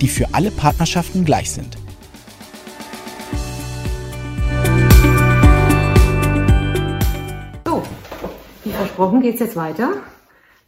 die 0.00 0.08
für 0.08 0.26
alle 0.32 0.50
Partnerschaften 0.50 1.24
gleich 1.24 1.50
sind. 1.50 1.76
So, 7.66 7.82
wie 8.64 8.70
versprochen 8.70 9.20
geht 9.20 9.34
es 9.34 9.40
jetzt 9.40 9.56
weiter. 9.56 9.92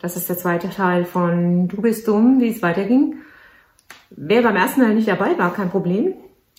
Das 0.01 0.17
ist 0.17 0.29
der 0.29 0.39
zweite 0.39 0.71
Teil 0.71 1.05
von 1.05 1.69
Du 1.69 1.83
bist 1.83 2.09
dumm, 2.09 2.41
wie 2.41 2.49
es 2.49 2.63
weiterging. 2.63 3.17
Wer 4.11 4.43
beim 4.43 4.57
ersten 4.57 4.81
Teil 4.81 4.95
nicht 4.95 5.09
dabei 5.09 5.39
war, 5.39 5.53
kein 5.53 5.71
Problem. 5.71 6.15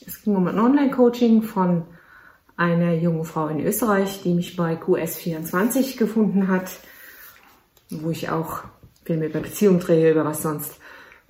Es 0.05 0.22
ging 0.23 0.35
um 0.35 0.47
ein 0.47 0.59
Online-Coaching 0.59 1.44
von 1.44 1.83
einer 2.55 2.94
jungen 2.94 3.25
Frau 3.25 3.47
in 3.47 3.59
Österreich, 3.59 4.22
die 4.23 4.33
mich 4.33 4.55
bei 4.55 4.75
QS24 4.75 5.97
gefunden 5.97 6.47
hat, 6.47 6.69
wo 7.89 8.11
ich 8.11 8.30
auch 8.30 8.63
Filme 9.03 9.25
über 9.25 9.39
Beziehungen 9.39 9.80
drehe, 9.80 10.11
über 10.11 10.25
was 10.25 10.44
sonst. 10.44 10.80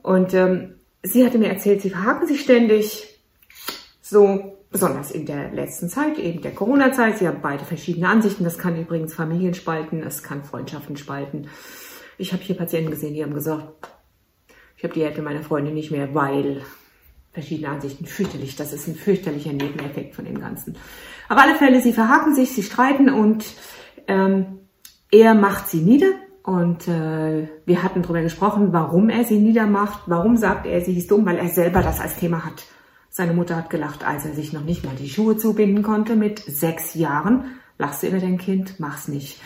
Und 0.01 0.33
ähm, 0.33 0.75
sie 1.03 1.25
hatte 1.25 1.37
mir 1.37 1.49
erzählt, 1.49 1.81
sie 1.81 1.89
verhaken 1.89 2.27
sich 2.27 2.41
ständig, 2.41 3.19
so 4.01 4.57
besonders 4.71 5.11
in 5.11 5.25
der 5.25 5.51
letzten 5.51 5.89
Zeit, 5.89 6.17
eben 6.17 6.41
der 6.41 6.53
Corona-Zeit. 6.53 7.17
Sie 7.17 7.27
haben 7.27 7.41
beide 7.41 7.65
verschiedene 7.65 8.07
Ansichten. 8.07 8.43
Das 8.43 8.57
kann 8.57 8.79
übrigens 8.79 9.13
Familien 9.13 9.53
spalten, 9.53 10.01
es 10.03 10.23
kann 10.23 10.43
Freundschaften 10.43 10.97
spalten. 10.97 11.49
Ich 12.17 12.33
habe 12.33 12.43
hier 12.43 12.55
Patienten 12.55 12.91
gesehen, 12.91 13.13
die 13.13 13.23
haben 13.23 13.33
gesagt, 13.33 13.89
ich 14.77 14.83
habe 14.83 14.93
die 14.93 15.03
Hälfte 15.03 15.21
meiner 15.21 15.43
Freunde 15.43 15.71
nicht 15.71 15.91
mehr, 15.91 16.13
weil 16.15 16.61
verschiedene 17.31 17.69
Ansichten 17.69 18.05
fürchterlich. 18.05 18.55
Das 18.55 18.73
ist 18.73 18.87
ein 18.87 18.95
fürchterlicher 18.95 19.53
Nebeneffekt 19.53 20.15
von 20.15 20.25
dem 20.25 20.39
Ganzen. 20.39 20.77
Auf 21.29 21.37
alle 21.37 21.55
Fälle, 21.55 21.81
sie 21.81 21.93
verhaken 21.93 22.35
sich, 22.35 22.51
sie 22.51 22.63
streiten 22.63 23.09
und 23.09 23.45
ähm, 24.07 24.59
er 25.11 25.33
macht 25.33 25.69
sie 25.69 25.81
nieder 25.81 26.11
und 26.43 26.87
äh, 26.87 27.47
wir 27.65 27.83
hatten 27.83 28.01
darüber 28.01 28.21
gesprochen, 28.21 28.73
warum 28.73 29.09
er 29.09 29.25
sie 29.25 29.37
niedermacht, 29.37 30.01
warum 30.07 30.37
sagt 30.37 30.65
er, 30.65 30.81
sie 30.81 30.97
ist 30.97 31.11
dumm, 31.11 31.25
weil 31.25 31.37
er 31.37 31.49
selber 31.49 31.81
das 31.81 31.99
als 31.99 32.15
Thema 32.15 32.45
hat. 32.45 32.63
Seine 33.09 33.33
Mutter 33.33 33.57
hat 33.57 33.69
gelacht, 33.69 34.05
als 34.05 34.25
er 34.25 34.33
sich 34.33 34.53
noch 34.53 34.63
nicht 34.63 34.83
mal 34.85 34.95
die 34.95 35.09
Schuhe 35.09 35.37
zubinden 35.37 35.83
konnte 35.83 36.15
mit 36.15 36.39
sechs 36.39 36.95
Jahren. 36.95 37.45
Lachst 37.77 38.03
du 38.03 38.07
über 38.07 38.19
dein 38.19 38.37
Kind? 38.37 38.79
Mach's 38.79 39.07
nicht. 39.07 39.39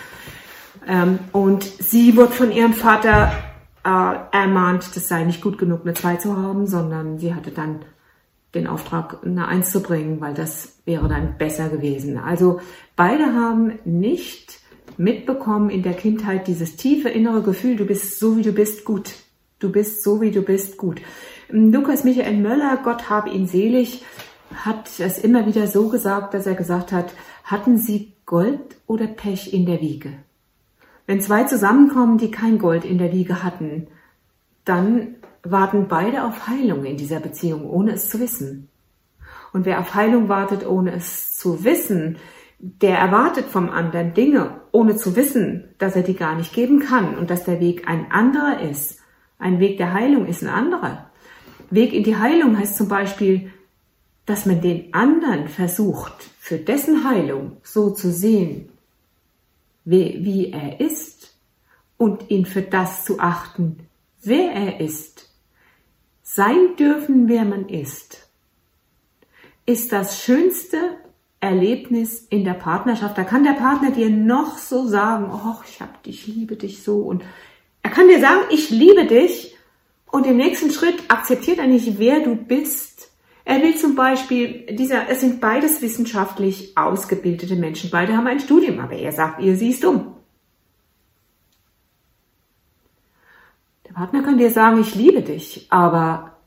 Ähm, 0.88 1.20
und 1.32 1.64
sie 1.64 2.16
wird 2.16 2.34
von 2.34 2.52
ihrem 2.52 2.74
Vater 2.74 3.32
äh, 3.84 4.16
ermahnt, 4.32 4.96
das 4.96 5.08
sei 5.08 5.24
nicht 5.24 5.42
gut 5.42 5.58
genug, 5.58 5.82
eine 5.82 5.96
zwei 5.96 6.16
zu 6.16 6.38
haben, 6.38 6.68
sondern 6.68 7.18
sie 7.18 7.34
hatte 7.34 7.52
dann 7.52 7.80
den 8.54 8.68
Auftrag, 8.68 9.18
eine 9.26 9.48
Eins 9.48 9.72
zu 9.72 9.82
bringen, 9.82 10.22
weil 10.22 10.34
das 10.34 10.80
wäre 10.86 11.10
dann 11.10 11.38
besser 11.38 11.70
gewesen. 11.70 12.18
Also 12.18 12.62
beide 12.96 13.34
haben 13.34 13.80
nicht 13.84 14.60
mitbekommen 14.98 15.70
in 15.70 15.84
der 15.84 15.94
Kindheit 15.94 16.48
dieses 16.48 16.76
tiefe 16.76 17.10
innere 17.10 17.42
Gefühl, 17.42 17.76
du 17.76 17.86
bist 17.86 18.20
so 18.20 18.38
wie 18.38 18.42
du 18.42 18.52
bist 18.52 18.86
gut. 18.86 19.14
Du 19.60 19.72
bist 19.72 20.04
so 20.04 20.22
wie 20.22 20.32
du 20.32 20.42
bist 20.42 20.78
gut. 20.78 21.02
Lukas 21.50 22.04
Michael 22.04 22.38
Möller, 22.38 22.80
Gott 22.84 23.10
habe 23.10 23.30
ihn 23.30 23.48
selig, 23.48 24.04
hat 24.54 25.00
es 25.00 25.18
immer 25.18 25.46
wieder 25.46 25.68
so 25.68 25.90
gesagt, 25.90 26.34
dass 26.34 26.46
er 26.46 26.56
gesagt 26.56 26.92
hat, 26.92 27.14
hatten 27.44 27.78
Sie 27.78 28.14
Gold 28.26 28.76
oder 28.88 29.08
Pech 29.08 29.54
in 29.54 29.66
der 29.66 29.82
Wiege? 29.82 30.12
Wenn 31.06 31.22
zwei 31.22 31.44
zusammenkommen, 31.44 32.18
die 32.18 32.32
kein 32.32 32.58
Gold 32.58 32.84
in 32.84 32.98
der 32.98 33.12
Wiege 33.14 33.44
hatten, 33.44 33.88
dann 34.66 35.16
warten 35.44 35.88
beide 35.88 36.24
auf 36.24 36.48
Heilung 36.48 36.86
in 36.86 36.98
dieser 36.98 37.20
Beziehung, 37.20 37.70
ohne 37.70 37.94
es 37.94 38.10
zu 38.10 38.20
wissen. 38.20 38.70
Und 39.54 39.66
wer 39.66 39.80
auf 39.80 39.94
Heilung 39.94 40.28
wartet, 40.28 40.66
ohne 40.68 40.94
es 40.94 41.36
zu 41.38 41.64
wissen, 41.64 42.18
der 42.60 42.98
erwartet 42.98 43.46
vom 43.46 43.70
anderen 43.70 44.14
Dinge, 44.14 44.62
ohne 44.72 44.96
zu 44.96 45.16
wissen, 45.16 45.76
dass 45.78 45.96
er 45.96 46.04
die 46.04 46.16
gar 46.16 46.36
nicht 46.36 46.54
geben 46.54 46.80
kann 46.80 47.18
und 47.18 47.30
dass 47.30 47.44
der 47.44 47.60
Weg 47.60 47.88
ein 47.88 48.12
anderer 48.12 48.62
ist. 48.62 49.00
Ein 49.38 49.60
Weg 49.60 49.78
der 49.78 49.94
Heilung 49.94 50.26
ist 50.26 50.42
ein 50.44 50.50
anderer. 50.50 51.10
Weg 51.70 51.94
in 51.94 52.04
die 52.04 52.18
Heilung 52.18 52.58
heißt 52.58 52.78
zum 52.78 52.88
Beispiel, 52.88 53.52
dass 54.26 54.46
man 54.46 54.62
den 54.62 54.94
anderen 54.94 55.48
versucht, 55.48 56.14
für 56.40 56.58
dessen 56.58 57.08
Heilung 57.08 57.58
so 57.64 57.92
zu 57.92 58.12
sehen, 58.12 58.70
wie, 59.84 60.20
wie 60.24 60.52
er 60.52 60.80
ist 60.80 61.36
und 61.98 62.30
ihn 62.30 62.46
für 62.46 62.62
das 62.62 63.06
zu 63.06 63.20
achten, 63.20 63.88
wer 64.24 64.52
er 64.52 64.80
ist. 64.80 65.30
Sein 66.24 66.76
dürfen, 66.78 67.28
wer 67.30 67.46
man 67.46 67.70
ist, 67.70 68.28
ist 69.66 69.92
das 69.92 70.24
Schönste, 70.24 70.98
Erlebnis 71.46 72.20
in 72.30 72.44
der 72.44 72.54
Partnerschaft. 72.54 73.18
Da 73.18 73.24
kann 73.24 73.44
der 73.44 73.54
Partner 73.54 73.92
dir 73.92 74.10
noch 74.10 74.58
so 74.58 74.88
sagen, 74.88 75.32
oh, 75.32 75.62
ich 75.70 75.82
hab 75.82 76.04
dich, 76.04 76.28
liebe 76.28 76.56
dich 76.56 76.84
so. 76.84 77.00
Und 77.00 77.24
er 77.84 77.92
kann 77.92 78.08
dir 78.08 78.20
sagen, 78.20 78.42
ich 78.50 78.70
liebe 78.70 79.06
dich. 79.06 79.56
Und 80.12 80.26
im 80.26 80.38
nächsten 80.38 80.72
Schritt 80.72 81.04
akzeptiert 81.08 81.60
er 81.60 81.68
nicht, 81.68 82.00
wer 82.00 82.22
du 82.22 82.36
bist. 82.36 83.12
Er 83.44 83.62
will 83.62 83.76
zum 83.76 83.96
Beispiel, 83.96 84.66
dieser, 84.76 85.08
es 85.10 85.22
sind 85.22 85.40
beides 85.40 85.82
wissenschaftlich 85.82 86.76
ausgebildete 86.76 87.56
Menschen. 87.56 87.92
Beide 87.92 88.18
haben 88.18 88.26
ein 88.26 88.40
Studium, 88.40 88.80
aber 88.80 88.96
er 88.96 89.12
sagt 89.12 89.42
ihr, 89.42 89.56
sie 89.56 89.70
ist 89.70 89.84
dumm. 89.84 90.16
Der 93.88 93.94
Partner 93.94 94.24
kann 94.24 94.40
dir 94.40 94.50
sagen, 94.50 94.82
ich 94.82 94.96
liebe 94.96 95.22
dich, 95.22 95.68
aber 95.70 96.38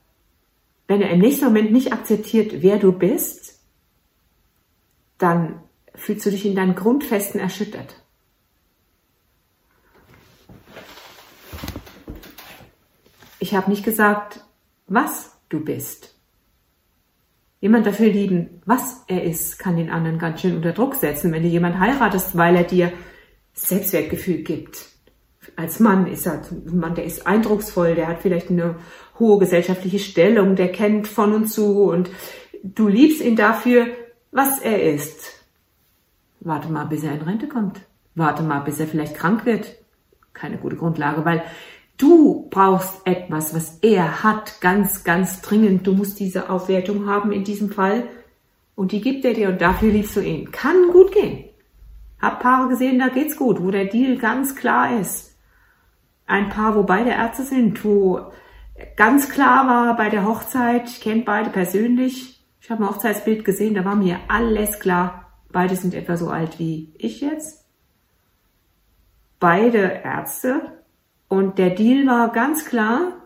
wenn 0.88 1.02
er 1.02 1.10
im 1.10 1.20
nächsten 1.20 1.44
Moment 1.44 1.70
nicht 1.70 1.92
akzeptiert, 1.92 2.62
wer 2.62 2.78
du 2.78 2.90
bist, 2.90 3.57
dann 5.18 5.60
fühlst 5.94 6.24
du 6.26 6.30
dich 6.30 6.46
in 6.46 6.54
deinen 6.54 6.74
Grundfesten 6.74 7.40
erschüttert. 7.40 8.02
Ich 13.40 13.54
habe 13.54 13.70
nicht 13.70 13.84
gesagt, 13.84 14.44
was 14.86 15.36
du 15.48 15.64
bist. 15.64 16.14
Jemand 17.60 17.86
dafür 17.86 18.08
lieben, 18.08 18.62
was 18.66 19.04
er 19.08 19.24
ist, 19.24 19.58
kann 19.58 19.76
den 19.76 19.90
anderen 19.90 20.18
ganz 20.18 20.40
schön 20.40 20.56
unter 20.56 20.72
Druck 20.72 20.94
setzen. 20.94 21.32
Wenn 21.32 21.42
du 21.42 21.48
jemand 21.48 21.78
heiratest, 21.78 22.36
weil 22.36 22.56
er 22.56 22.64
dir 22.64 22.92
Selbstwertgefühl 23.52 24.38
gibt. 24.38 24.86
Als 25.56 25.80
Mann 25.80 26.06
ist 26.06 26.26
er 26.26 26.34
ein 26.34 26.78
Mann, 26.78 26.94
der 26.94 27.04
ist 27.04 27.26
eindrucksvoll, 27.26 27.94
der 27.94 28.06
hat 28.06 28.22
vielleicht 28.22 28.50
eine 28.50 28.76
hohe 29.18 29.38
gesellschaftliche 29.38 29.98
Stellung, 29.98 30.54
der 30.54 30.70
kennt 30.70 31.08
von 31.08 31.32
und 31.32 31.46
zu 31.46 31.84
und 31.84 32.10
du 32.62 32.86
liebst 32.86 33.20
ihn 33.20 33.34
dafür, 33.34 33.88
was 34.30 34.58
er 34.60 34.82
ist. 34.82 35.44
Warte 36.40 36.68
mal, 36.68 36.84
bis 36.84 37.02
er 37.02 37.12
in 37.12 37.22
Rente 37.22 37.48
kommt. 37.48 37.80
Warte 38.14 38.42
mal, 38.42 38.60
bis 38.60 38.80
er 38.80 38.86
vielleicht 38.86 39.14
krank 39.14 39.44
wird. 39.44 39.76
Keine 40.32 40.58
gute 40.58 40.76
Grundlage, 40.76 41.24
weil 41.24 41.42
du 41.96 42.48
brauchst 42.50 43.06
etwas, 43.06 43.54
was 43.54 43.78
er 43.82 44.22
hat, 44.22 44.60
ganz, 44.60 45.04
ganz 45.04 45.40
dringend. 45.40 45.86
Du 45.86 45.92
musst 45.92 46.20
diese 46.20 46.50
Aufwertung 46.50 47.06
haben 47.06 47.32
in 47.32 47.44
diesem 47.44 47.70
Fall. 47.70 48.04
Und 48.74 48.92
die 48.92 49.00
gibt 49.00 49.24
er 49.24 49.34
dir 49.34 49.48
und 49.48 49.60
dafür 49.60 49.90
liebst 49.90 50.14
du 50.16 50.20
ihn. 50.20 50.52
Kann 50.52 50.92
gut 50.92 51.12
gehen. 51.12 51.44
Hab 52.20 52.40
Paare 52.40 52.68
gesehen, 52.68 52.98
da 52.98 53.08
geht's 53.08 53.36
gut, 53.36 53.60
wo 53.62 53.70
der 53.70 53.86
Deal 53.86 54.16
ganz 54.16 54.54
klar 54.56 55.00
ist. 55.00 55.36
Ein 56.26 56.48
Paar, 56.48 56.76
wo 56.76 56.82
beide 56.82 57.10
Ärzte 57.10 57.42
sind, 57.42 57.84
wo 57.84 58.32
ganz 58.96 59.28
klar 59.28 59.66
war 59.66 59.96
bei 59.96 60.08
der 60.08 60.24
Hochzeit, 60.24 60.88
ich 60.88 61.00
kenne 61.00 61.22
beide 61.22 61.50
persönlich, 61.50 62.37
ich 62.68 62.70
habe 62.70 62.84
ein 62.84 62.90
Hochzeitsbild 62.90 63.46
gesehen, 63.46 63.72
da 63.72 63.86
war 63.86 63.96
mir 63.96 64.20
alles 64.28 64.78
klar. 64.78 65.32
Beide 65.50 65.74
sind 65.74 65.94
etwa 65.94 66.18
so 66.18 66.28
alt 66.28 66.58
wie 66.58 66.92
ich 66.98 67.22
jetzt. 67.22 67.64
Beide 69.40 69.78
Ärzte. 69.78 70.82
Und 71.28 71.56
der 71.56 71.70
Deal 71.70 72.06
war 72.06 72.30
ganz 72.30 72.66
klar, 72.66 73.22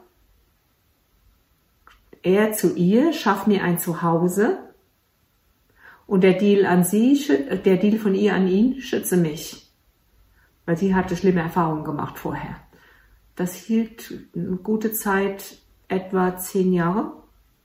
er 2.22 2.52
zu 2.52 2.76
ihr, 2.76 3.12
schaff 3.12 3.48
mir 3.48 3.64
ein 3.64 3.80
Zuhause. 3.80 4.58
Und 6.06 6.20
der 6.20 6.34
Deal 6.34 6.64
an 6.64 6.84
sie, 6.84 7.20
der 7.64 7.78
Deal 7.78 7.98
von 7.98 8.14
ihr 8.14 8.36
an 8.36 8.46
ihn, 8.46 8.80
schütze 8.80 9.16
mich. 9.16 9.72
Weil 10.66 10.76
sie 10.76 10.94
hatte 10.94 11.16
schlimme 11.16 11.40
Erfahrungen 11.40 11.82
gemacht 11.82 12.16
vorher. 12.16 12.60
Das 13.34 13.56
hielt 13.56 14.14
eine 14.36 14.58
gute 14.58 14.92
Zeit, 14.92 15.56
etwa 15.88 16.36
zehn 16.36 16.72
Jahre. 16.72 17.21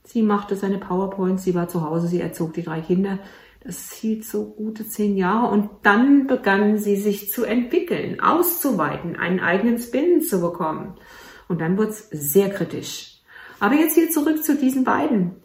Sie 0.08 0.24
machte 0.24 0.56
seine 0.56 0.78
PowerPoints, 0.78 1.44
sie 1.44 1.54
war 1.54 1.68
zu 1.68 1.82
Hause, 1.82 2.08
sie 2.08 2.22
erzog 2.22 2.54
die 2.54 2.64
drei 2.64 2.80
Kinder. 2.80 3.20
Das 3.62 3.92
hielt 3.92 4.24
so 4.24 4.46
gute 4.46 4.88
zehn 4.88 5.18
Jahre 5.18 5.52
und 5.52 5.70
dann 5.84 6.28
begann 6.28 6.78
sie 6.78 6.96
sich 6.96 7.30
zu 7.30 7.44
entwickeln, 7.44 8.22
auszuweiten, 8.22 9.18
einen 9.18 9.42
eigenen 9.42 9.78
Spin 9.80 10.22
zu 10.22 10.40
bekommen. 10.40 10.94
Und 11.50 11.60
dann 11.60 11.78
wurde 11.78 11.90
es 11.90 12.10
sehr 12.10 12.50
kritisch. 12.50 13.22
Aber 13.60 13.76
jetzt 13.76 13.96
hier 13.96 14.10
zurück 14.10 14.44
zu 14.46 14.56
diesen 14.56 14.86
beiden. 14.86 15.36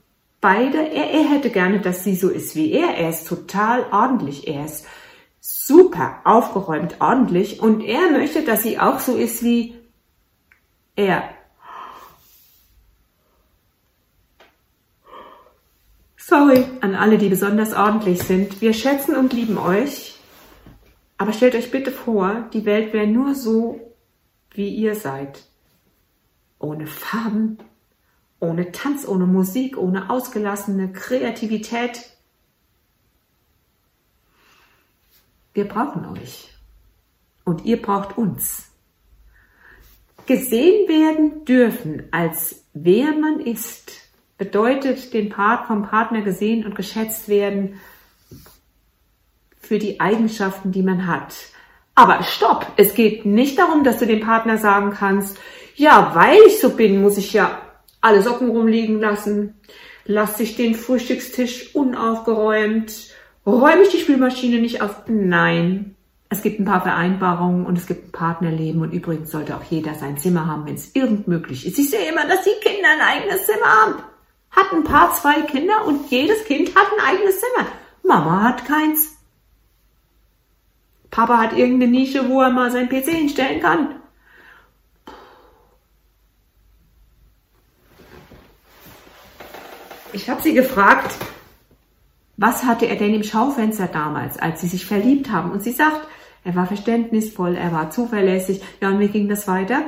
Beide, 0.40 0.78
er, 0.78 1.10
er 1.10 1.28
hätte 1.28 1.50
gerne, 1.50 1.80
dass 1.80 2.04
sie 2.04 2.14
so 2.14 2.28
ist 2.28 2.54
wie 2.54 2.70
er. 2.70 2.96
Er 2.96 3.10
ist 3.10 3.26
total 3.26 3.84
ordentlich. 3.90 4.46
Er 4.46 4.64
ist 4.64 4.86
super 5.40 6.20
aufgeräumt, 6.22 7.00
ordentlich. 7.00 7.60
Und 7.60 7.80
er 7.80 8.12
möchte, 8.12 8.42
dass 8.42 8.62
sie 8.62 8.78
auch 8.78 9.00
so 9.00 9.16
ist 9.16 9.42
wie 9.42 9.74
er. 10.94 11.24
Sorry 16.24 16.64
an 16.80 16.94
alle, 16.94 17.18
die 17.18 17.28
besonders 17.28 17.72
ordentlich 17.72 18.22
sind. 18.22 18.60
Wir 18.60 18.74
schätzen 18.74 19.16
und 19.16 19.32
lieben 19.32 19.58
euch. 19.58 20.14
Aber 21.18 21.32
stellt 21.32 21.56
euch 21.56 21.72
bitte 21.72 21.90
vor, 21.90 22.48
die 22.52 22.64
Welt 22.64 22.92
wäre 22.92 23.08
nur 23.08 23.34
so, 23.34 23.92
wie 24.52 24.68
ihr 24.68 24.94
seid. 24.94 25.42
Ohne 26.60 26.86
Farben, 26.86 27.58
ohne 28.38 28.70
Tanz, 28.70 29.06
ohne 29.06 29.26
Musik, 29.26 29.76
ohne 29.76 30.10
ausgelassene 30.10 30.92
Kreativität. 30.92 32.08
Wir 35.54 35.66
brauchen 35.66 36.06
euch. 36.06 36.54
Und 37.44 37.64
ihr 37.64 37.82
braucht 37.82 38.16
uns. 38.16 38.70
Gesehen 40.26 40.88
werden 40.88 41.44
dürfen, 41.44 42.04
als 42.12 42.62
wer 42.74 43.10
man 43.12 43.40
ist, 43.40 44.01
bedeutet 44.42 45.14
den 45.14 45.28
Part 45.28 45.68
vom 45.68 45.84
Partner 45.84 46.22
gesehen 46.22 46.66
und 46.66 46.74
geschätzt 46.74 47.28
werden 47.28 47.80
für 49.60 49.78
die 49.78 50.00
Eigenschaften, 50.00 50.72
die 50.72 50.82
man 50.82 51.06
hat. 51.06 51.32
Aber 51.94 52.24
stopp! 52.24 52.66
Es 52.76 52.94
geht 52.94 53.24
nicht 53.24 53.56
darum, 53.56 53.84
dass 53.84 54.00
du 54.00 54.06
dem 54.06 54.18
Partner 54.20 54.58
sagen 54.58 54.90
kannst, 54.98 55.38
ja, 55.76 56.10
weil 56.14 56.38
ich 56.48 56.60
so 56.60 56.70
bin, 56.70 57.02
muss 57.02 57.18
ich 57.18 57.32
ja 57.32 57.62
alle 58.00 58.20
Socken 58.20 58.48
rumliegen 58.48 58.98
lassen, 58.98 59.54
lass 60.06 60.40
ich 60.40 60.56
den 60.56 60.74
Frühstückstisch 60.74 61.76
unaufgeräumt, 61.76 62.92
räume 63.46 63.82
ich 63.82 63.90
die 63.90 64.00
Spülmaschine 64.00 64.58
nicht 64.58 64.82
auf. 64.82 65.02
Nein. 65.06 65.94
Es 66.30 66.42
gibt 66.42 66.58
ein 66.58 66.64
paar 66.64 66.82
Vereinbarungen 66.82 67.64
und 67.64 67.78
es 67.78 67.86
gibt 67.86 68.08
ein 68.08 68.12
Partnerleben 68.12 68.80
und 68.82 68.92
übrigens 68.92 69.30
sollte 69.30 69.54
auch 69.54 69.62
jeder 69.70 69.94
sein 69.94 70.16
Zimmer 70.16 70.46
haben, 70.46 70.66
wenn 70.66 70.74
es 70.74 70.96
irgend 70.96 71.28
möglich 71.28 71.64
ist. 71.66 71.78
Ich 71.78 71.90
sehe 71.90 72.10
immer, 72.10 72.26
dass 72.26 72.42
die 72.42 72.58
Kinder 72.60 72.88
ein 72.88 73.20
eigenes 73.20 73.46
Zimmer 73.46 73.66
haben 73.66 74.11
hat 74.52 74.72
ein 74.72 74.84
paar 74.84 75.14
zwei 75.14 75.42
Kinder 75.42 75.86
und 75.86 76.10
jedes 76.10 76.44
Kind 76.44 76.74
hat 76.74 76.86
ein 76.92 77.04
eigenes 77.04 77.40
Zimmer. 77.40 77.68
Mama 78.02 78.42
hat 78.42 78.64
keins. 78.64 79.16
Papa 81.10 81.38
hat 81.38 81.56
irgendeine 81.56 81.90
Nische, 81.90 82.28
wo 82.28 82.40
er 82.40 82.50
mal 82.50 82.70
sein 82.70 82.88
PC 82.88 83.06
hinstellen 83.10 83.60
kann. 83.60 83.96
Ich 90.14 90.28
habe 90.28 90.42
sie 90.42 90.52
gefragt, 90.52 91.14
was 92.36 92.64
hatte 92.64 92.86
er 92.86 92.96
denn 92.96 93.14
im 93.14 93.22
Schaufenster 93.22 93.86
damals, 93.86 94.38
als 94.38 94.60
sie 94.60 94.68
sich 94.68 94.84
verliebt 94.84 95.30
haben? 95.30 95.52
Und 95.52 95.62
sie 95.62 95.72
sagt, 95.72 96.06
er 96.44 96.54
war 96.54 96.66
verständnisvoll, 96.66 97.56
er 97.56 97.72
war 97.72 97.90
zuverlässig. 97.90 98.62
Ja, 98.80 98.88
und 98.88 99.00
wie 99.00 99.08
ging 99.08 99.28
das 99.28 99.46
weiter? 99.48 99.82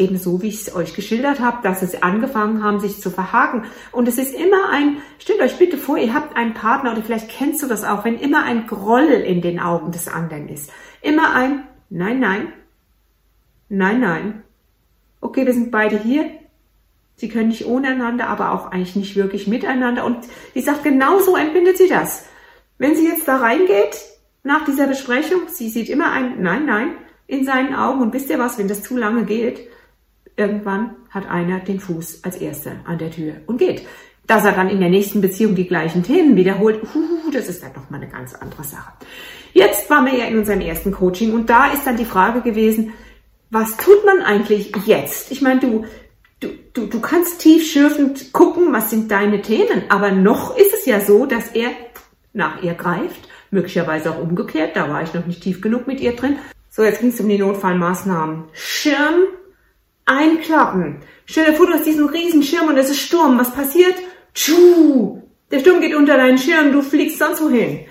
Ebenso 0.00 0.42
wie 0.42 0.48
ich 0.48 0.66
es 0.66 0.74
euch 0.74 0.94
geschildert 0.94 1.38
habe, 1.38 1.58
dass 1.62 1.82
es 1.82 2.02
angefangen 2.02 2.64
haben, 2.64 2.80
sich 2.80 3.00
zu 3.00 3.10
verhaken. 3.10 3.64
Und 3.92 4.08
es 4.08 4.18
ist 4.18 4.34
immer 4.34 4.70
ein, 4.70 4.96
stellt 5.18 5.40
euch 5.40 5.58
bitte 5.58 5.76
vor, 5.78 5.98
ihr 5.98 6.14
habt 6.14 6.36
einen 6.36 6.54
Partner 6.54 6.92
oder 6.92 7.02
vielleicht 7.02 7.28
kennst 7.28 7.62
du 7.62 7.68
das 7.68 7.84
auch, 7.84 8.04
wenn 8.04 8.18
immer 8.18 8.42
ein 8.44 8.66
Groll 8.66 9.04
in 9.04 9.42
den 9.42 9.60
Augen 9.60 9.92
des 9.92 10.08
anderen 10.08 10.48
ist. 10.48 10.72
Immer 11.02 11.34
ein 11.34 11.64
Nein, 11.92 12.20
nein, 12.20 12.52
nein, 13.68 14.00
nein. 14.00 14.42
Okay, 15.20 15.44
wir 15.44 15.52
sind 15.52 15.72
beide 15.72 15.98
hier. 15.98 16.30
Sie 17.16 17.28
können 17.28 17.48
nicht 17.48 17.66
ohne 17.66 17.88
einander, 17.88 18.28
aber 18.28 18.52
auch 18.52 18.70
eigentlich 18.70 18.94
nicht 18.94 19.16
wirklich 19.16 19.48
miteinander. 19.48 20.04
Und 20.04 20.18
sie 20.54 20.60
sagt, 20.60 20.84
genau 20.84 21.18
so 21.18 21.36
empfindet 21.36 21.78
sie 21.78 21.88
das. 21.88 22.26
Wenn 22.78 22.94
sie 22.94 23.08
jetzt 23.08 23.26
da 23.26 23.38
reingeht, 23.38 23.96
nach 24.44 24.64
dieser 24.64 24.86
Besprechung, 24.86 25.48
sie 25.48 25.68
sieht 25.68 25.88
immer 25.88 26.12
ein 26.12 26.40
Nein, 26.40 26.64
nein 26.64 26.94
in 27.26 27.44
seinen 27.44 27.74
Augen. 27.74 28.00
Und 28.00 28.14
wisst 28.14 28.30
ihr 28.30 28.38
was, 28.38 28.56
wenn 28.56 28.68
das 28.68 28.82
zu 28.82 28.96
lange 28.96 29.24
geht, 29.24 29.68
Irgendwann 30.36 30.96
hat 31.10 31.28
einer 31.28 31.60
den 31.60 31.80
Fuß 31.80 32.24
als 32.24 32.36
Erster 32.36 32.72
an 32.84 32.98
der 32.98 33.10
Tür 33.10 33.34
und 33.46 33.58
geht. 33.58 33.86
Dass 34.26 34.44
er 34.44 34.52
dann 34.52 34.68
in 34.68 34.80
der 34.80 34.90
nächsten 34.90 35.20
Beziehung 35.20 35.54
die 35.54 35.66
gleichen 35.66 36.02
Themen 36.02 36.36
wiederholt, 36.36 36.82
uh, 36.94 37.30
das 37.32 37.48
ist 37.48 37.62
dann 37.62 37.72
noch 37.74 37.90
mal 37.90 37.96
eine 37.96 38.08
ganz 38.08 38.34
andere 38.34 38.64
Sache. 38.64 38.92
Jetzt 39.52 39.90
waren 39.90 40.06
wir 40.06 40.16
ja 40.16 40.26
in 40.26 40.38
unserem 40.38 40.60
ersten 40.60 40.92
Coaching 40.92 41.32
und 41.32 41.50
da 41.50 41.72
ist 41.72 41.86
dann 41.86 41.96
die 41.96 42.04
Frage 42.04 42.40
gewesen, 42.42 42.92
was 43.50 43.76
tut 43.76 44.04
man 44.06 44.22
eigentlich 44.22 44.72
jetzt? 44.86 45.32
Ich 45.32 45.42
meine, 45.42 45.60
du, 45.60 45.84
du, 46.38 46.48
du, 46.72 46.86
du 46.86 47.00
kannst 47.00 47.40
tiefschürfend 47.40 48.32
gucken, 48.32 48.72
was 48.72 48.90
sind 48.90 49.10
deine 49.10 49.42
Themen, 49.42 49.82
aber 49.88 50.12
noch 50.12 50.56
ist 50.56 50.72
es 50.72 50.86
ja 50.86 51.00
so, 51.00 51.26
dass 51.26 51.48
er 51.48 51.70
nach 52.32 52.62
ihr 52.62 52.74
greift, 52.74 53.28
möglicherweise 53.50 54.12
auch 54.12 54.20
umgekehrt, 54.20 54.76
da 54.76 54.88
war 54.88 55.02
ich 55.02 55.12
noch 55.12 55.26
nicht 55.26 55.42
tief 55.42 55.60
genug 55.60 55.86
mit 55.88 56.00
ihr 56.00 56.14
drin. 56.14 56.38
So, 56.68 56.84
jetzt 56.84 57.00
ging 57.00 57.10
es 57.10 57.20
um 57.20 57.28
die 57.28 57.38
Notfallmaßnahmen. 57.38 58.44
Schirm 58.52 59.24
einklappen. 60.06 60.96
Stell 61.26 61.46
dir 61.46 61.54
vor, 61.54 61.66
du 61.66 61.74
hast 61.74 61.86
diesen 61.86 62.08
riesen 62.08 62.42
Schirm 62.42 62.68
und 62.68 62.76
es 62.76 62.90
ist 62.90 63.00
Sturm. 63.00 63.38
Was 63.38 63.52
passiert? 63.52 63.94
Tschuh! 64.34 65.22
Der 65.50 65.60
Sturm 65.60 65.80
geht 65.80 65.94
unter 65.94 66.16
deinen 66.16 66.38
Schirm, 66.38 66.72
du 66.72 66.82
fliegst 66.82 67.18
sonst 67.18 67.42
wohin. 67.42 67.86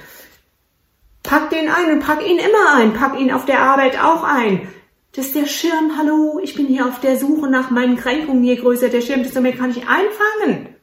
Pack 1.24 1.50
den 1.50 1.70
ein 1.70 1.92
und 1.92 2.00
pack 2.00 2.26
ihn 2.26 2.40
immer 2.40 2.76
ein. 2.76 2.94
Pack 2.94 3.20
ihn 3.20 3.32
auf 3.32 3.46
der 3.46 3.62
Arbeit 3.62 4.02
auch 4.02 4.24
ein. 4.24 4.68
Das 5.14 5.28
ist 5.28 5.36
der 5.36 5.46
Schirm. 5.46 5.98
Hallo, 5.98 6.40
ich 6.42 6.56
bin 6.56 6.68
hier 6.68 6.86
auf 6.86 7.00
der 7.02 7.18
Suche 7.18 7.50
nach 7.50 7.70
meinen 7.70 7.98
Kränkungen. 7.98 8.44
Je 8.44 8.56
größer 8.56 8.90
der 8.90 9.02
Schirm, 9.02 9.24
desto 9.24 9.42
mehr 9.42 9.56
kann 9.56 9.72
ich 9.72 9.84
einfangen. 9.88 10.76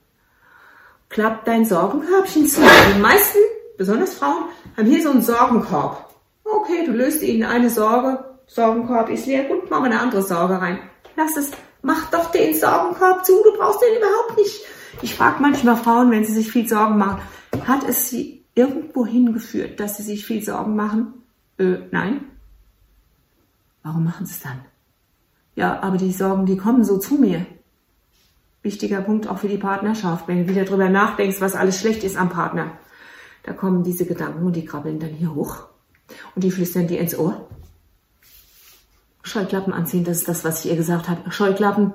Klapp 1.08 1.44
dein 1.44 1.64
Sorgenkörbchen 1.64 2.46
zu. 2.46 2.61
Die 2.61 3.00
meisten, 3.00 3.38
besonders 3.78 4.14
Frauen, 4.14 4.44
haben 4.76 4.87
hier 4.87 5.02
so 5.02 5.11
einen 5.11 5.23
Sorgenkorb. 5.23 6.14
Okay, 6.44 6.84
du 6.84 6.93
löst 6.93 7.23
ihnen 7.23 7.44
eine 7.44 7.70
Sorge. 7.70 8.25
Sorgenkorb 8.46 9.08
ist 9.08 9.26
leer. 9.26 9.44
Gut, 9.44 9.70
mach 9.70 9.82
eine 9.82 10.00
andere 10.00 10.23
Sorge 10.23 10.61
rein 10.61 10.78
lass 11.16 11.36
es, 11.36 11.50
mach 11.82 12.10
doch 12.10 12.30
den 12.30 12.54
Sorgenkorb 12.54 13.24
zu, 13.24 13.32
du 13.42 13.56
brauchst 13.56 13.80
den 13.82 13.96
überhaupt 13.98 14.36
nicht. 14.36 14.62
Ich 15.02 15.14
frage 15.14 15.42
manchmal 15.42 15.76
Frauen, 15.76 16.10
wenn 16.10 16.24
sie 16.24 16.32
sich 16.32 16.50
viel 16.50 16.68
Sorgen 16.68 16.98
machen, 16.98 17.20
hat 17.66 17.88
es 17.88 18.08
sie 18.10 18.44
irgendwo 18.54 19.06
hingeführt, 19.06 19.80
dass 19.80 19.96
sie 19.96 20.02
sich 20.02 20.26
viel 20.26 20.42
Sorgen 20.42 20.76
machen? 20.76 21.14
Äh, 21.58 21.78
nein. 21.90 22.24
Warum 23.82 24.04
machen 24.04 24.26
sie 24.26 24.32
es 24.32 24.40
dann? 24.40 24.60
Ja, 25.54 25.80
aber 25.80 25.96
die 25.96 26.12
Sorgen, 26.12 26.46
die 26.46 26.56
kommen 26.56 26.84
so 26.84 26.98
zu 26.98 27.14
mir. 27.14 27.46
Wichtiger 28.62 29.00
Punkt 29.00 29.28
auch 29.28 29.38
für 29.38 29.49
die 29.49 29.58
Partnerschaft, 29.58 30.26
wenn 30.26 30.46
du 30.46 30.49
wieder 30.52 30.64
drüber 30.64 30.88
nachdenkst, 30.88 31.40
was 31.40 31.54
alles 31.54 31.78
schlecht 31.78 32.02
ist 32.02 32.16
am 32.16 32.30
Partner. 32.30 32.73
Da 33.44 33.52
kommen 33.52 33.85
diese 33.85 34.06
Gedanken 34.06 34.44
und 34.44 34.56
die 34.56 34.64
krabbeln 34.64 34.99
dann 34.99 35.11
hier 35.11 35.35
hoch 35.35 35.68
und 36.35 36.42
die 36.42 36.50
flüstern 36.50 36.88
dir 36.88 36.99
ins 36.99 37.16
Ohr. 37.16 37.49
Scheuklappen 39.26 39.73
anziehen, 39.73 40.04
das 40.04 40.18
ist 40.18 40.28
das, 40.28 40.45
was 40.45 40.64
ich 40.64 40.71
ihr 40.71 40.76
gesagt 40.76 41.09
habe. 41.09 41.30
Scheuklappen. 41.30 41.92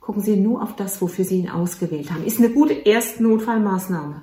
Gucken 0.00 0.22
Sie 0.22 0.36
nur 0.36 0.62
auf 0.62 0.76
das, 0.76 1.00
wofür 1.00 1.24
Sie 1.24 1.40
ihn 1.40 1.50
ausgewählt 1.50 2.12
haben. 2.12 2.24
Ist 2.24 2.38
eine 2.38 2.50
gute 2.50 2.74
Erstnotfallmaßnahme. 2.74 4.22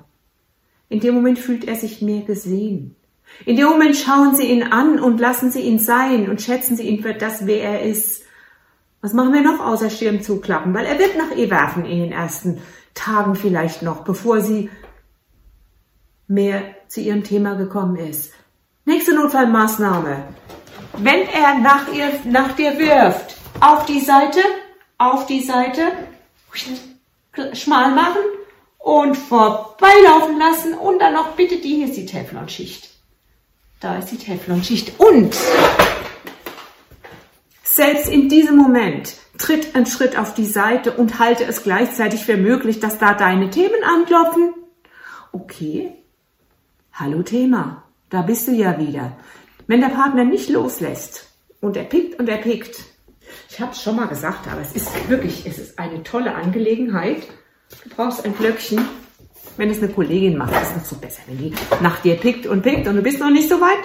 In 0.88 1.00
dem 1.00 1.14
Moment 1.14 1.38
fühlt 1.38 1.64
er 1.64 1.76
sich 1.76 2.00
mehr 2.00 2.22
gesehen. 2.22 2.96
In 3.44 3.56
dem 3.56 3.66
Moment 3.66 3.96
schauen 3.96 4.36
Sie 4.36 4.44
ihn 4.44 4.62
an 4.62 5.00
und 5.00 5.18
lassen 5.18 5.50
Sie 5.50 5.60
ihn 5.60 5.78
sein 5.78 6.30
und 6.30 6.40
schätzen 6.40 6.76
Sie 6.76 6.84
ihn 6.84 7.02
für 7.02 7.14
das, 7.14 7.46
wer 7.46 7.62
er 7.62 7.82
ist. 7.82 8.22
Was 9.00 9.12
machen 9.12 9.34
wir 9.34 9.42
noch 9.42 9.60
außer 9.60 9.90
Schirm 9.90 10.22
zuklappen? 10.22 10.72
Weil 10.72 10.86
er 10.86 10.98
wird 10.98 11.18
nach 11.18 11.36
ihr 11.36 11.50
werfen 11.50 11.84
in 11.84 11.98
den 11.98 12.12
ersten 12.12 12.62
Tagen 12.94 13.34
vielleicht 13.34 13.82
noch, 13.82 14.04
bevor 14.04 14.40
sie 14.40 14.70
mehr 16.26 16.62
zu 16.88 17.00
ihrem 17.00 17.24
Thema 17.24 17.54
gekommen 17.54 17.96
ist. 17.96 18.32
Nächste 18.86 19.14
Notfallmaßnahme 19.14 20.24
wenn 20.98 21.28
er 21.28 21.58
nach, 21.58 21.92
ihr, 21.92 22.20
nach 22.24 22.52
dir 22.56 22.78
wirft, 22.78 23.36
auf 23.60 23.86
die 23.86 24.00
Seite, 24.00 24.40
auf 24.98 25.26
die 25.26 25.42
Seite, 25.42 25.82
schmal 27.52 27.94
machen 27.94 28.22
und 28.78 29.16
vorbeilaufen 29.16 30.38
lassen 30.38 30.74
und 30.74 31.00
dann 31.00 31.14
noch 31.14 31.32
bitte 31.32 31.56
die, 31.56 31.76
hier 31.76 31.86
ist 31.86 31.96
die 31.96 32.06
Teflonschicht. 32.06 32.90
Da 33.80 33.98
ist 33.98 34.10
die 34.10 34.18
Teflonschicht 34.18 34.98
und 34.98 35.36
selbst 37.62 38.08
in 38.08 38.28
diesem 38.28 38.56
Moment 38.56 39.14
tritt 39.36 39.74
einen 39.74 39.86
Schritt 39.86 40.16
auf 40.16 40.34
die 40.34 40.46
Seite 40.46 40.92
und 40.92 41.18
halte 41.18 41.44
es 41.44 41.64
gleichzeitig 41.64 42.24
für 42.24 42.36
möglich, 42.36 42.78
dass 42.78 42.98
da 42.98 43.14
deine 43.14 43.50
Themen 43.50 43.82
anklopfen. 43.84 44.54
Okay, 45.32 45.92
hallo 46.92 47.22
Thema, 47.22 47.82
da 48.10 48.22
bist 48.22 48.46
du 48.46 48.52
ja 48.52 48.78
wieder. 48.78 49.16
Wenn 49.66 49.80
der 49.80 49.88
Partner 49.88 50.24
nicht 50.24 50.48
loslässt 50.50 51.26
und 51.60 51.76
er 51.76 51.84
pickt 51.84 52.18
und 52.18 52.28
er 52.28 52.38
pickt, 52.38 52.84
ich 53.48 53.60
habe 53.60 53.72
es 53.72 53.82
schon 53.82 53.96
mal 53.96 54.06
gesagt, 54.06 54.46
aber 54.48 54.60
es 54.60 54.74
ist 54.74 55.08
wirklich, 55.08 55.46
es 55.46 55.58
ist 55.58 55.78
eine 55.78 56.02
tolle 56.02 56.34
Angelegenheit. 56.34 57.22
Du 57.82 57.90
brauchst 57.90 58.24
ein 58.24 58.32
Blöckchen. 58.32 58.80
Wenn 59.56 59.70
es 59.70 59.78
eine 59.78 59.92
Kollegin 59.92 60.36
macht, 60.36 60.52
ist 60.52 60.70
es 60.70 60.76
noch 60.76 60.84
so 60.84 60.96
besser, 60.96 61.22
wenn 61.26 61.38
die 61.38 61.54
nach 61.80 62.00
dir 62.00 62.16
pickt 62.16 62.46
und 62.46 62.62
pickt 62.62 62.88
und 62.88 62.96
du 62.96 63.02
bist 63.02 63.20
noch 63.20 63.30
nicht 63.30 63.48
so 63.48 63.60
weit. 63.60 63.78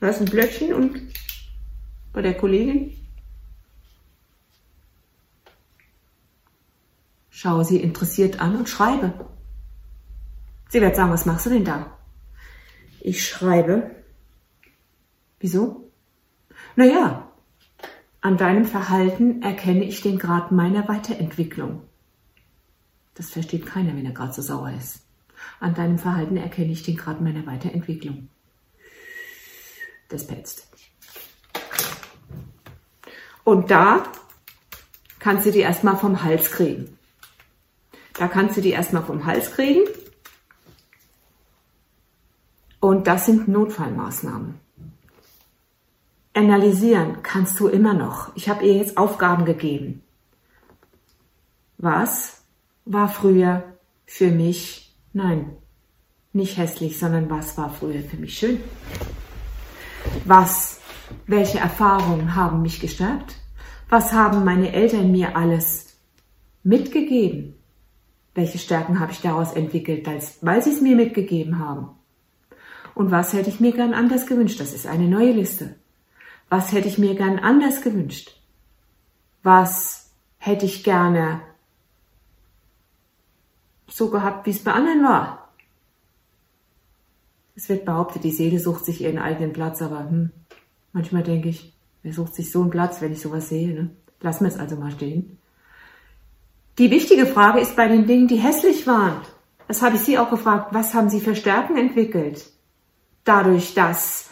Du 0.00 0.06
hast 0.06 0.20
ein 0.20 0.26
Blöckchen 0.26 0.72
und 0.72 1.00
bei 2.12 2.22
der 2.22 2.34
Kollegin 2.34 2.96
schaue 7.28 7.64
sie 7.64 7.80
interessiert 7.80 8.40
an 8.40 8.56
und 8.56 8.68
schreibe. 8.68 9.12
Sie 10.68 10.80
wird 10.80 10.94
sagen, 10.94 11.10
was 11.10 11.26
machst 11.26 11.46
du 11.46 11.50
denn 11.50 11.64
da? 11.64 11.98
Ich 13.00 13.26
schreibe. 13.26 13.90
Wieso? 15.40 15.90
Naja, 16.76 17.30
an 18.20 18.36
deinem 18.36 18.66
Verhalten 18.66 19.42
erkenne 19.42 19.84
ich 19.84 20.02
den 20.02 20.18
Grad 20.18 20.52
meiner 20.52 20.86
Weiterentwicklung. 20.86 21.82
Das 23.14 23.30
versteht 23.30 23.66
keiner, 23.66 23.96
wenn 23.96 24.04
er 24.04 24.12
gerade 24.12 24.32
so 24.32 24.42
sauer 24.42 24.72
ist. 24.72 25.00
An 25.58 25.74
deinem 25.74 25.98
Verhalten 25.98 26.36
erkenne 26.36 26.72
ich 26.72 26.82
den 26.82 26.96
Grad 26.96 27.20
meiner 27.22 27.46
Weiterentwicklung. 27.46 28.28
Das 30.08 30.26
petzt. 30.26 30.68
Und 33.42 33.70
da 33.70 34.04
kannst 35.18 35.46
du 35.46 35.52
die 35.52 35.60
erstmal 35.60 35.96
vom 35.96 36.22
Hals 36.22 36.50
kriegen. 36.50 36.98
Da 38.14 38.28
kannst 38.28 38.58
du 38.58 38.60
die 38.60 38.70
erstmal 38.70 39.02
vom 39.02 39.24
Hals 39.24 39.52
kriegen. 39.52 39.82
Und 42.80 43.06
das 43.06 43.26
sind 43.26 43.48
Notfallmaßnahmen. 43.48 44.60
Analysieren 46.32 47.22
kannst 47.22 47.58
du 47.58 47.66
immer 47.66 47.92
noch. 47.92 48.34
Ich 48.36 48.48
habe 48.48 48.64
ihr 48.64 48.74
jetzt 48.74 48.96
Aufgaben 48.96 49.44
gegeben. 49.44 50.02
Was 51.78 52.42
war 52.84 53.08
früher 53.08 53.64
für 54.06 54.30
mich, 54.30 54.94
nein, 55.12 55.56
nicht 56.32 56.56
hässlich, 56.56 56.98
sondern 56.98 57.28
was 57.30 57.58
war 57.58 57.70
früher 57.70 58.02
für 58.02 58.16
mich 58.16 58.38
schön? 58.38 58.60
Was, 60.24 60.80
welche 61.26 61.58
Erfahrungen 61.58 62.36
haben 62.36 62.62
mich 62.62 62.78
gestärkt? 62.80 63.34
Was 63.88 64.12
haben 64.12 64.44
meine 64.44 64.72
Eltern 64.72 65.10
mir 65.10 65.36
alles 65.36 65.96
mitgegeben? 66.62 67.54
Welche 68.34 68.58
Stärken 68.58 69.00
habe 69.00 69.10
ich 69.10 69.20
daraus 69.20 69.52
entwickelt, 69.52 70.06
weil 70.42 70.62
sie 70.62 70.70
es 70.70 70.80
mir 70.80 70.94
mitgegeben 70.94 71.58
haben? 71.58 71.88
Und 72.94 73.10
was 73.10 73.32
hätte 73.32 73.50
ich 73.50 73.58
mir 73.58 73.72
gern 73.72 73.94
anders 73.94 74.26
gewünscht? 74.26 74.60
Das 74.60 74.72
ist 74.72 74.86
eine 74.86 75.08
neue 75.08 75.32
Liste. 75.32 75.79
Was 76.50 76.72
hätte 76.72 76.88
ich 76.88 76.98
mir 76.98 77.14
gern 77.14 77.38
anders 77.38 77.80
gewünscht? 77.80 78.38
Was 79.42 80.10
hätte 80.36 80.66
ich 80.66 80.84
gerne 80.84 81.40
so 83.88 84.10
gehabt, 84.10 84.46
wie 84.46 84.50
es 84.50 84.62
bei 84.62 84.72
anderen 84.72 85.02
war? 85.02 85.48
Es 87.54 87.68
wird 87.68 87.86
behauptet, 87.86 88.24
die 88.24 88.30
Seele 88.30 88.58
sucht 88.58 88.84
sich 88.84 89.00
ihren 89.00 89.18
eigenen 89.18 89.54
Platz, 89.54 89.80
aber 89.80 90.00
hm, 90.00 90.30
manchmal 90.92 91.22
denke 91.22 91.48
ich, 91.48 91.72
Wer 92.02 92.12
sucht 92.12 92.34
sich 92.34 92.50
so 92.50 92.62
einen 92.62 92.70
Platz, 92.70 93.00
wenn 93.00 93.12
ich 93.12 93.20
sowas 93.20 93.48
sehe? 93.48 93.68
Ne? 93.68 93.90
Lassen 94.20 94.44
wir 94.44 94.48
es 94.48 94.58
also 94.58 94.76
mal 94.76 94.90
stehen. 94.90 95.38
Die 96.78 96.90
wichtige 96.90 97.26
Frage 97.26 97.60
ist 97.60 97.76
bei 97.76 97.88
den 97.88 98.06
Dingen, 98.06 98.28
die 98.28 98.36
hässlich 98.36 98.86
waren. 98.86 99.20
Das 99.68 99.82
habe 99.82 99.96
ich 99.96 100.02
Sie 100.02 100.18
auch 100.18 100.30
gefragt. 100.30 100.72
Was 100.72 100.94
haben 100.94 101.10
Sie 101.10 101.20
für 101.20 101.36
Stärken 101.36 101.76
entwickelt? 101.76 102.50
Dadurch, 103.24 103.74
dass 103.74 104.30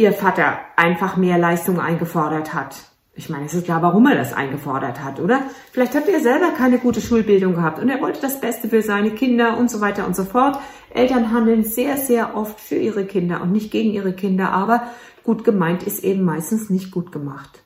Ihr 0.00 0.14
Vater 0.14 0.60
einfach 0.76 1.18
mehr 1.18 1.36
Leistung 1.36 1.78
eingefordert 1.78 2.54
hat. 2.54 2.74
Ich 3.12 3.28
meine, 3.28 3.44
es 3.44 3.52
ist 3.52 3.66
klar, 3.66 3.82
warum 3.82 4.06
er 4.06 4.14
das 4.14 4.32
eingefordert 4.32 5.04
hat, 5.04 5.20
oder? 5.20 5.42
Vielleicht 5.72 5.94
hat 5.94 6.08
er 6.08 6.20
selber 6.20 6.52
keine 6.52 6.78
gute 6.78 7.02
Schulbildung 7.02 7.54
gehabt 7.54 7.78
und 7.78 7.90
er 7.90 8.00
wollte 8.00 8.18
das 8.18 8.40
Beste 8.40 8.70
für 8.70 8.80
seine 8.80 9.10
Kinder 9.10 9.58
und 9.58 9.70
so 9.70 9.82
weiter 9.82 10.06
und 10.06 10.16
so 10.16 10.24
fort. 10.24 10.58
Eltern 10.94 11.32
handeln 11.32 11.64
sehr, 11.64 11.98
sehr 11.98 12.34
oft 12.34 12.58
für 12.58 12.76
ihre 12.76 13.04
Kinder 13.04 13.42
und 13.42 13.52
nicht 13.52 13.70
gegen 13.70 13.92
ihre 13.92 14.14
Kinder, 14.14 14.52
aber 14.52 14.84
gut 15.22 15.44
gemeint 15.44 15.82
ist 15.82 16.02
eben 16.02 16.24
meistens 16.24 16.70
nicht 16.70 16.90
gut 16.90 17.12
gemacht. 17.12 17.62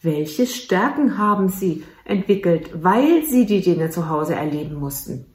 Welche 0.00 0.46
Stärken 0.46 1.18
haben 1.18 1.50
Sie 1.50 1.84
entwickelt, 2.06 2.82
weil 2.82 3.24
Sie 3.24 3.44
die 3.44 3.60
Dinge 3.60 3.90
zu 3.90 4.08
Hause 4.08 4.36
erleben 4.36 4.76
mussten? 4.76 5.26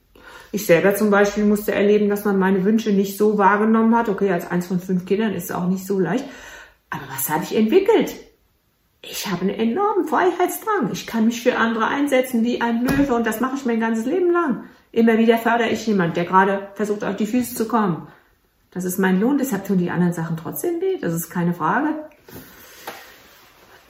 Ich 0.51 0.65
selber 0.65 0.95
zum 0.95 1.09
Beispiel 1.09 1.45
musste 1.45 1.73
erleben, 1.73 2.09
dass 2.09 2.25
man 2.25 2.37
meine 2.37 2.65
Wünsche 2.65 2.91
nicht 2.91 3.17
so 3.17 3.37
wahrgenommen 3.37 3.95
hat. 3.95 4.09
Okay, 4.09 4.31
als 4.31 4.49
eins 4.49 4.67
von 4.67 4.79
fünf 4.79 5.05
Kindern 5.05 5.33
ist 5.33 5.45
es 5.45 5.51
auch 5.51 5.67
nicht 5.67 5.85
so 5.85 5.99
leicht. 5.99 6.25
Aber 6.89 7.03
was 7.09 7.29
habe 7.29 7.43
ich 7.43 7.55
entwickelt? 7.55 8.13
Ich 9.01 9.27
habe 9.27 9.41
einen 9.41 9.49
enormen 9.49 10.07
Freiheitsdrang. 10.07 10.91
Ich 10.91 11.07
kann 11.07 11.25
mich 11.25 11.41
für 11.41 11.57
andere 11.57 11.87
einsetzen 11.87 12.43
wie 12.43 12.61
ein 12.61 12.85
Löwe 12.85 13.15
und 13.15 13.25
das 13.25 13.39
mache 13.39 13.55
ich 13.55 13.65
mein 13.65 13.79
ganzes 13.79 14.05
Leben 14.05 14.31
lang. 14.31 14.65
Immer 14.91 15.17
wieder 15.17 15.37
fördere 15.37 15.69
ich 15.69 15.87
jemand, 15.87 16.17
der 16.17 16.25
gerade 16.25 16.67
versucht, 16.75 17.03
auf 17.03 17.15
die 17.15 17.25
Füße 17.25 17.55
zu 17.55 17.67
kommen. 17.67 18.07
Das 18.71 18.83
ist 18.83 18.99
mein 18.99 19.19
Lohn, 19.19 19.37
deshalb 19.37 19.65
tun 19.65 19.77
die 19.77 19.89
anderen 19.89 20.13
Sachen 20.13 20.37
trotzdem 20.37 20.79
weh, 20.81 20.97
das 20.99 21.13
ist 21.13 21.29
keine 21.29 21.53
Frage. 21.53 21.89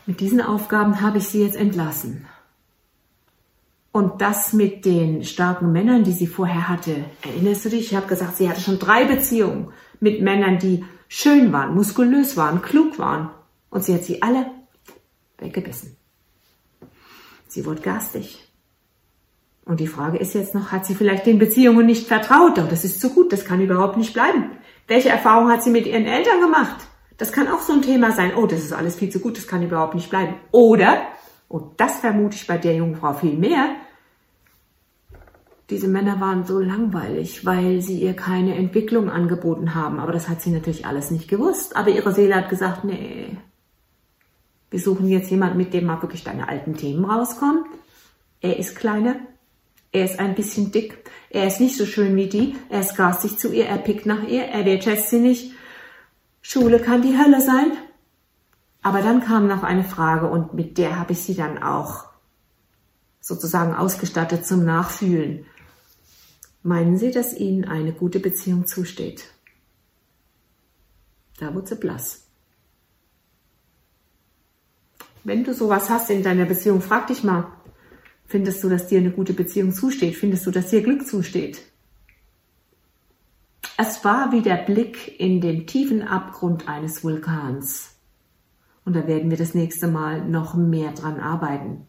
Mit 0.05 0.19
diesen 0.19 0.41
Aufgaben 0.41 1.01
habe 1.01 1.19
ich 1.19 1.27
sie 1.27 1.43
jetzt 1.43 1.55
entlassen. 1.55 2.25
Und 3.91 4.21
das 4.21 4.53
mit 4.53 4.85
den 4.85 5.23
starken 5.23 5.71
Männern, 5.71 6.03
die 6.03 6.13
sie 6.13 6.27
vorher 6.27 6.69
hatte, 6.69 7.03
erinnerst 7.23 7.65
du 7.65 7.69
dich? 7.69 7.91
Ich 7.91 7.95
habe 7.95 8.07
gesagt, 8.07 8.37
sie 8.37 8.49
hatte 8.49 8.61
schon 8.61 8.79
drei 8.79 9.03
Beziehungen 9.03 9.73
mit 9.99 10.21
Männern, 10.21 10.59
die 10.59 10.85
schön 11.09 11.51
waren, 11.51 11.75
muskulös 11.75 12.37
waren, 12.37 12.61
klug 12.61 12.99
waren. 12.99 13.29
Und 13.69 13.83
sie 13.83 13.93
hat 13.93 14.05
sie 14.05 14.21
alle 14.21 14.45
weggebissen. 15.37 15.97
Sie 17.47 17.65
wurde 17.65 17.81
garstig. 17.81 18.47
Und 19.65 19.79
die 19.79 19.87
Frage 19.87 20.17
ist 20.17 20.33
jetzt 20.33 20.55
noch, 20.55 20.71
hat 20.71 20.85
sie 20.85 20.95
vielleicht 20.95 21.25
den 21.25 21.37
Beziehungen 21.37 21.85
nicht 21.85 22.07
vertraut? 22.07 22.57
Doch 22.57 22.67
das 22.67 22.85
ist 22.85 23.01
zu 23.01 23.09
gut, 23.09 23.33
das 23.33 23.45
kann 23.45 23.61
überhaupt 23.61 23.97
nicht 23.97 24.13
bleiben. 24.13 24.51
Welche 24.87 25.09
Erfahrung 25.09 25.49
hat 25.49 25.63
sie 25.63 25.69
mit 25.69 25.85
ihren 25.85 26.05
Eltern 26.05 26.39
gemacht? 26.41 26.77
Das 27.17 27.31
kann 27.31 27.47
auch 27.47 27.61
so 27.61 27.73
ein 27.73 27.81
Thema 27.81 28.11
sein. 28.13 28.33
Oh, 28.35 28.47
das 28.47 28.61
ist 28.61 28.73
alles 28.73 28.95
viel 28.95 29.09
zu 29.09 29.19
gut, 29.19 29.37
das 29.37 29.47
kann 29.47 29.61
überhaupt 29.61 29.95
nicht 29.95 30.09
bleiben. 30.09 30.35
Oder, 30.51 31.03
und 31.51 31.81
das 31.81 31.99
vermute 31.99 32.37
ich 32.37 32.47
bei 32.47 32.57
der 32.57 32.75
jungen 32.75 32.95
Frau 32.95 33.13
viel 33.13 33.37
mehr, 33.37 33.75
diese 35.69 35.89
Männer 35.89 36.21
waren 36.21 36.45
so 36.45 36.59
langweilig, 36.59 37.45
weil 37.45 37.81
sie 37.81 38.01
ihr 38.01 38.13
keine 38.13 38.55
Entwicklung 38.55 39.09
angeboten 39.09 39.75
haben. 39.75 39.99
Aber 39.99 40.13
das 40.13 40.29
hat 40.29 40.41
sie 40.41 40.49
natürlich 40.49 40.85
alles 40.85 41.11
nicht 41.11 41.29
gewusst. 41.29 41.75
Aber 41.75 41.89
ihre 41.89 42.13
Seele 42.13 42.35
hat 42.35 42.49
gesagt, 42.49 42.83
nee, 42.83 43.37
wir 44.69 44.79
suchen 44.79 45.07
jetzt 45.07 45.29
jemanden, 45.29 45.57
mit 45.57 45.73
dem 45.73 45.85
mal 45.85 46.01
wirklich 46.01 46.23
deine 46.23 46.47
alten 46.47 46.75
Themen 46.75 47.03
rauskommen. 47.03 47.65
Er 48.41 48.57
ist 48.57 48.75
kleiner, 48.77 49.15
er 49.91 50.05
ist 50.05 50.19
ein 50.19 50.35
bisschen 50.35 50.71
dick. 50.71 51.09
Er 51.29 51.47
ist 51.47 51.59
nicht 51.59 51.77
so 51.77 51.85
schön 51.85 52.15
wie 52.15 52.27
die. 52.27 52.55
Er 52.69 52.79
ist 52.79 52.95
garstig 52.95 53.37
zu 53.37 53.53
ihr. 53.53 53.65
Er 53.65 53.77
pickt 53.77 54.05
nach 54.05 54.25
ihr. 54.25 54.43
Er 54.43 54.65
wertschätzt 54.65 55.09
sie 55.09 55.19
nicht. 55.19 55.53
Schule 56.41 56.79
kann 56.79 57.01
die 57.01 57.17
Hölle 57.17 57.41
sein. 57.41 57.73
Aber 58.81 59.01
dann 59.01 59.21
kam 59.21 59.47
noch 59.47 59.63
eine 59.63 59.83
Frage 59.83 60.27
und 60.27 60.53
mit 60.53 60.77
der 60.77 60.99
habe 60.99 61.13
ich 61.13 61.21
sie 61.21 61.35
dann 61.35 61.61
auch 61.61 62.05
sozusagen 63.19 63.75
ausgestattet 63.75 64.45
zum 64.45 64.65
Nachfühlen. 64.65 65.45
Meinen 66.63 66.97
Sie, 66.97 67.11
dass 67.11 67.33
Ihnen 67.33 67.65
eine 67.65 67.91
gute 67.93 68.19
Beziehung 68.19 68.65
zusteht? 68.65 69.25
Da 71.39 71.53
wurde 71.53 71.67
sie 71.67 71.75
blass. 71.75 72.27
Wenn 75.23 75.43
du 75.43 75.53
sowas 75.53 75.89
hast 75.89 76.09
in 76.09 76.23
deiner 76.23 76.45
Beziehung, 76.45 76.81
frag 76.81 77.07
dich 77.07 77.23
mal, 77.23 77.51
Findest 78.31 78.63
du, 78.63 78.69
dass 78.69 78.87
dir 78.87 78.99
eine 78.99 79.11
gute 79.11 79.33
Beziehung 79.33 79.73
zusteht? 79.73 80.15
Findest 80.15 80.45
du, 80.45 80.51
dass 80.51 80.69
dir 80.69 80.81
Glück 80.81 81.05
zusteht? 81.05 81.63
Es 83.77 84.05
war 84.05 84.31
wie 84.31 84.41
der 84.41 84.55
Blick 84.55 85.19
in 85.19 85.41
den 85.41 85.67
tiefen 85.67 86.01
Abgrund 86.01 86.69
eines 86.69 87.03
Vulkans. 87.03 87.93
Und 88.85 88.95
da 88.95 89.07
werden 89.07 89.29
wir 89.29 89.37
das 89.37 89.53
nächste 89.53 89.87
Mal 89.87 90.21
noch 90.25 90.55
mehr 90.55 90.91
dran 90.91 91.19
arbeiten. 91.19 91.87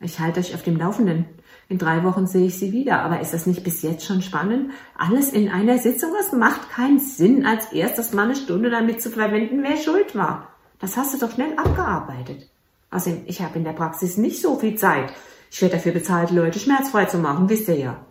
Ich 0.00 0.18
halte 0.18 0.40
euch 0.40 0.54
auf 0.54 0.62
dem 0.62 0.76
Laufenden. 0.76 1.26
In 1.68 1.78
drei 1.78 2.02
Wochen 2.04 2.26
sehe 2.26 2.46
ich 2.46 2.58
sie 2.58 2.72
wieder. 2.72 3.02
Aber 3.02 3.20
ist 3.20 3.34
das 3.34 3.46
nicht 3.46 3.64
bis 3.64 3.82
jetzt 3.82 4.04
schon 4.04 4.22
spannend? 4.22 4.72
Alles 4.96 5.32
in 5.32 5.50
einer 5.50 5.78
Sitzung? 5.78 6.10
Es 6.18 6.32
macht 6.32 6.70
keinen 6.70 6.98
Sinn, 6.98 7.44
als 7.44 7.72
erstes 7.72 8.12
mal 8.12 8.24
eine 8.24 8.36
Stunde 8.36 8.70
damit 8.70 9.02
zu 9.02 9.10
verwenden, 9.10 9.62
wer 9.62 9.76
schuld 9.76 10.16
war. 10.16 10.48
Das 10.78 10.96
hast 10.96 11.14
du 11.14 11.18
doch 11.18 11.32
schnell 11.32 11.52
abgearbeitet. 11.56 12.48
Also 12.90 13.16
ich 13.26 13.42
habe 13.42 13.58
in 13.58 13.64
der 13.64 13.72
Praxis 13.72 14.16
nicht 14.16 14.40
so 14.40 14.58
viel 14.58 14.76
Zeit. 14.76 15.12
Ich 15.50 15.60
werde 15.60 15.76
dafür 15.76 15.92
bezahlt, 15.92 16.30
Leute 16.30 16.58
schmerzfrei 16.58 17.04
zu 17.04 17.18
machen, 17.18 17.48
wisst 17.48 17.68
ihr 17.68 17.76
ja. 17.76 18.06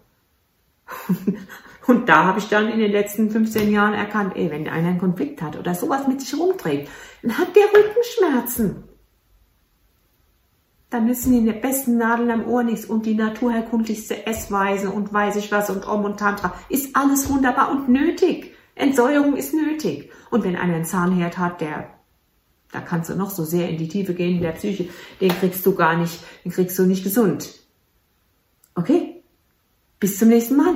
Und 1.88 2.10
da 2.10 2.26
habe 2.26 2.40
ich 2.40 2.50
dann 2.50 2.70
in 2.70 2.80
den 2.80 2.92
letzten 2.92 3.32
15 3.32 3.72
Jahren 3.72 3.94
erkannt, 3.94 4.34
ey, 4.36 4.52
wenn 4.52 4.68
einer 4.68 4.90
einen 4.90 5.00
Konflikt 5.00 5.42
hat 5.42 5.58
oder 5.58 5.74
sowas 5.74 6.08
mit 6.08 6.22
sich 6.22 6.40
rumträgt, 6.40 6.90
dann 7.24 7.38
hat 7.38 7.56
der 7.56 7.64
Rückenschmerzen. 7.64 8.84
Dann 10.90 11.06
müssen 11.06 11.46
die 11.46 11.52
besten 11.52 11.98
Nadeln 11.98 12.32
am 12.32 12.48
Ohr 12.48 12.64
nichts 12.64 12.86
und 12.86 13.06
die 13.06 13.14
naturherkundlichste 13.14 14.26
Essweise 14.26 14.90
und 14.90 15.14
weiß 15.14 15.36
ich 15.36 15.52
was 15.52 15.70
und 15.70 15.88
Om 15.88 16.06
und 16.06 16.20
Tantra 16.20 16.54
ist 16.68 16.96
alles 16.96 17.30
wunderbar 17.30 17.72
und 17.72 17.90
nötig. 17.90 18.56
Entsäuerung 18.76 19.36
ist 19.36 19.54
nötig. 19.54 20.12
Und 20.32 20.44
wenn 20.44 20.56
einer 20.56 20.76
einen 20.76 20.86
Zahnherd 20.86 21.38
hat, 21.38 21.62
der 21.62 21.90
da 22.72 22.82
kannst 22.82 23.10
du 23.10 23.16
noch 23.16 23.32
so 23.32 23.44
sehr 23.44 23.70
in 23.70 23.78
die 23.78 23.88
Tiefe 23.88 24.14
gehen 24.14 24.38
in 24.38 24.42
der 24.44 24.52
Psyche, 24.52 24.90
den 25.20 25.30
kriegst 25.30 25.66
du 25.66 25.74
gar 25.74 25.98
nicht, 25.98 26.20
den 26.44 26.52
kriegst 26.52 26.78
du 26.78 26.84
nicht 26.84 27.04
gesund. 27.04 27.52
Okay? 28.76 29.24
Bis 30.00 30.18
zum 30.18 30.30
nächsten 30.30 30.56
Mal. 30.56 30.76